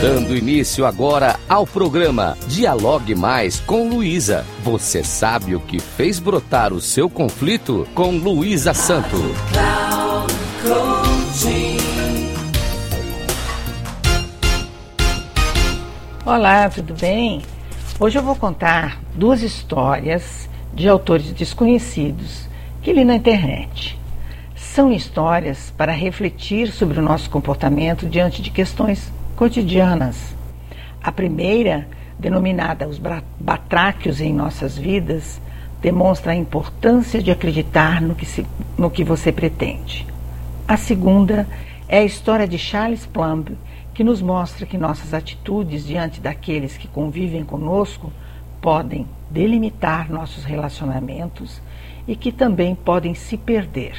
[0.00, 4.44] Dando início agora ao programa Dialogue Mais com Luísa.
[4.62, 9.16] Você sabe o que fez brotar o seu conflito com Luísa Santo.
[16.26, 17.40] Olá, tudo bem?
[17.98, 22.46] Hoje eu vou contar duas histórias de autores desconhecidos
[22.82, 23.98] que li na internet.
[24.54, 30.34] São histórias para refletir sobre o nosso comportamento diante de questões cotidianas.
[31.02, 31.86] A primeira,
[32.18, 32.98] denominada Os
[33.38, 35.40] Batráquios em Nossas Vidas,
[35.80, 40.06] demonstra a importância de acreditar no que, se, no que você pretende.
[40.66, 41.46] A segunda
[41.86, 43.56] é a história de Charles Plumb,
[43.94, 48.10] que nos mostra que nossas atitudes diante daqueles que convivem conosco
[48.60, 51.60] podem delimitar nossos relacionamentos
[52.08, 53.96] e que também podem se perder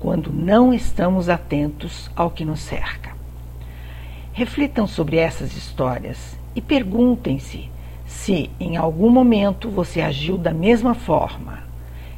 [0.00, 3.13] quando não estamos atentos ao que nos cerca.
[4.36, 7.70] Reflitam sobre essas histórias e perguntem-se
[8.04, 11.62] se em algum momento você agiu da mesma forma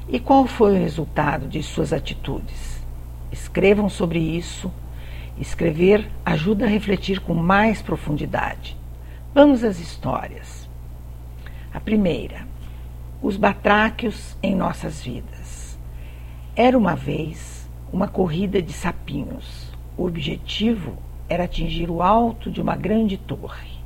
[0.08, 2.82] e qual foi o resultado de suas atitudes.
[3.30, 4.72] Escrevam sobre isso.
[5.38, 8.78] Escrever ajuda a refletir com mais profundidade.
[9.34, 10.66] Vamos às histórias.
[11.70, 12.48] A primeira,
[13.20, 15.78] os batráquios em nossas vidas.
[16.56, 19.70] Era uma vez uma corrida de sapinhos.
[19.98, 23.76] O objetivo era atingir o alto de uma grande torre.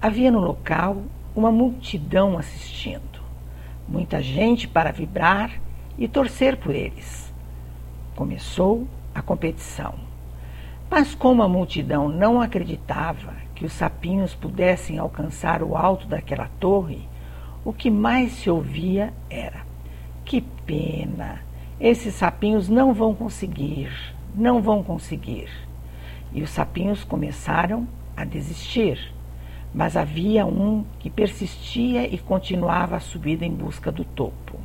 [0.00, 1.02] Havia no local
[1.34, 3.20] uma multidão assistindo,
[3.88, 5.60] muita gente para vibrar
[5.98, 7.32] e torcer por eles.
[8.14, 9.94] Começou a competição.
[10.90, 17.08] Mas como a multidão não acreditava que os sapinhos pudessem alcançar o alto daquela torre,
[17.64, 19.64] o que mais se ouvia era:
[20.24, 21.40] Que pena!
[21.80, 23.90] Esses sapinhos não vão conseguir,
[24.34, 25.48] não vão conseguir.
[26.34, 29.12] E os sapinhos começaram a desistir.
[29.74, 34.58] Mas havia um que persistia e continuava a subida em busca do topo.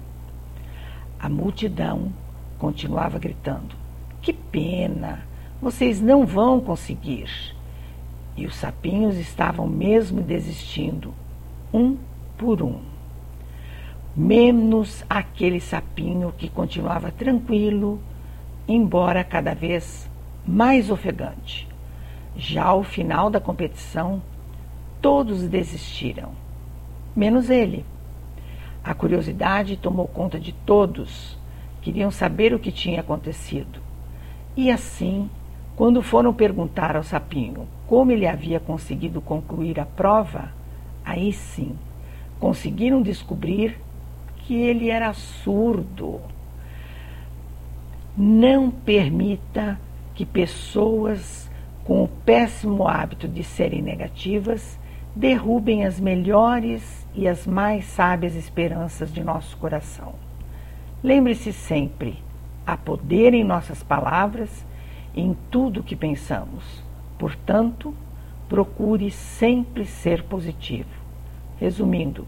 [1.20, 2.12] A multidão
[2.58, 3.76] continuava gritando:
[4.22, 5.26] Que pena!
[5.62, 7.30] Vocês não vão conseguir.
[8.36, 11.14] E os sapinhos estavam mesmo desistindo,
[11.74, 11.98] um
[12.38, 12.82] por um.
[14.16, 18.00] Menos aquele sapinho que continuava tranquilo,
[18.68, 20.08] embora cada vez
[20.48, 21.68] mais ofegante.
[22.36, 24.22] Já ao final da competição,
[25.02, 26.32] todos desistiram,
[27.16, 27.86] menos ele.
[28.84, 31.38] A curiosidade tomou conta de todos,
[31.82, 33.82] queriam saber o que tinha acontecido.
[34.56, 35.30] E assim,
[35.76, 40.52] quando foram perguntar ao sapinho como ele havia conseguido concluir a prova,
[41.04, 41.76] aí sim
[42.40, 43.80] conseguiram descobrir
[44.38, 46.22] que ele era surdo.
[48.16, 49.80] Não permita
[50.18, 51.48] que pessoas
[51.86, 54.80] com o péssimo hábito de serem negativas
[55.16, 60.16] derrubem as melhores e as mais sábias esperanças de nosso coração.
[61.04, 62.18] Lembre-se sempre:
[62.66, 64.66] há poder em nossas palavras
[65.16, 66.84] em tudo que pensamos.
[67.20, 67.94] Portanto,
[68.50, 70.90] procure sempre ser positivo.
[71.60, 72.28] Resumindo,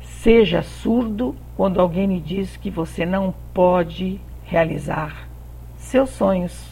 [0.00, 5.28] seja surdo quando alguém lhe diz que você não pode realizar
[5.76, 6.71] seus sonhos.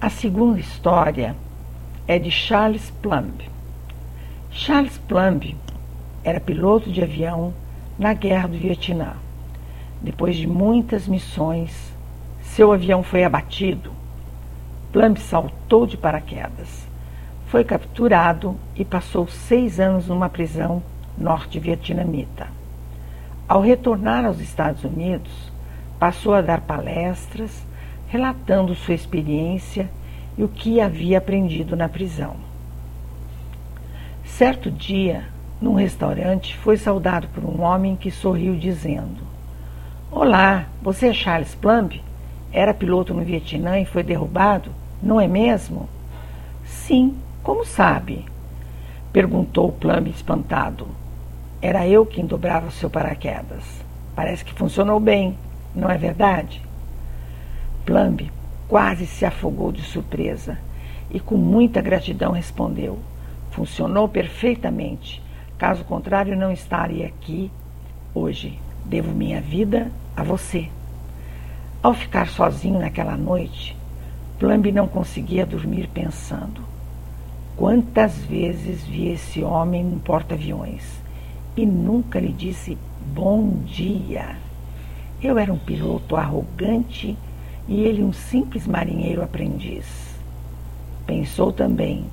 [0.00, 1.34] A segunda história
[2.06, 3.42] é de Charles Plumb.
[4.48, 5.56] Charles Plumb
[6.22, 7.52] era piloto de avião
[7.98, 9.14] na Guerra do Vietnã.
[10.00, 11.92] Depois de muitas missões,
[12.40, 13.90] seu avião foi abatido.
[14.92, 16.86] Plumb saltou de paraquedas.
[17.48, 20.80] Foi capturado e passou seis anos numa prisão
[21.16, 22.46] norte-vietnamita.
[23.48, 25.50] Ao retornar aos Estados Unidos,
[25.98, 27.66] passou a dar palestras
[28.08, 29.88] relatando sua experiência
[30.36, 32.36] e o que havia aprendido na prisão.
[34.24, 35.24] Certo dia,
[35.60, 39.22] num restaurante, foi saudado por um homem que sorriu dizendo:
[40.10, 42.00] Olá, você é Charles Plumb?
[42.50, 44.70] Era piloto no Vietnã e foi derrubado,
[45.02, 45.88] não é mesmo?
[46.64, 48.24] Sim, como sabe?
[49.12, 50.86] Perguntou Plumb espantado.
[51.60, 53.64] Era eu quem dobrava o seu paraquedas.
[54.14, 55.36] Parece que funcionou bem,
[55.74, 56.67] não é verdade?
[57.88, 58.30] Plumb
[58.68, 60.58] quase se afogou de surpresa
[61.10, 62.98] e, com muita gratidão, respondeu:
[63.50, 65.22] Funcionou perfeitamente.
[65.56, 67.50] Caso contrário, não estaria aqui
[68.14, 68.58] hoje.
[68.84, 70.68] Devo minha vida a você.
[71.82, 73.74] Ao ficar sozinho naquela noite,
[74.38, 76.60] Plumb não conseguia dormir pensando.
[77.56, 80.84] Quantas vezes vi esse homem no porta-aviões
[81.56, 82.76] e nunca lhe disse
[83.14, 84.36] bom dia.
[85.22, 87.16] Eu era um piloto arrogante
[87.68, 89.86] e ele um simples marinheiro aprendiz.
[91.06, 92.06] Pensou também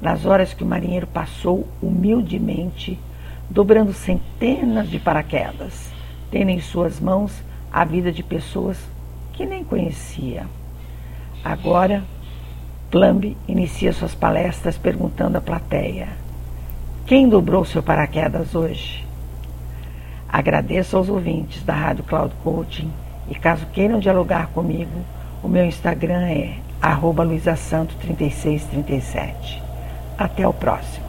[0.00, 2.98] nas horas que o marinheiro passou humildemente,
[3.48, 5.92] dobrando centenas de paraquedas,
[6.30, 7.32] tendo em suas mãos
[7.70, 8.78] a vida de pessoas
[9.34, 10.46] que nem conhecia.
[11.44, 12.02] Agora,
[12.90, 16.08] Plumb inicia suas palestras perguntando à plateia:
[17.06, 19.06] Quem dobrou seu paraquedas hoje?
[20.28, 22.90] Agradeço aos ouvintes da Rádio Cloud Coaching
[23.28, 25.00] e caso queiram dialogar comigo,
[25.42, 26.56] o meu Instagram é
[27.24, 29.62] luisasanto3637.
[30.18, 31.02] Até o próximo.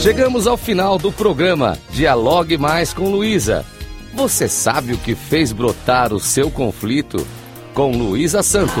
[0.00, 3.64] Chegamos ao final do programa Dialogue Mais com Luísa.
[4.12, 7.26] Você sabe o que fez brotar o seu conflito?
[7.72, 8.80] Com Luísa Santo.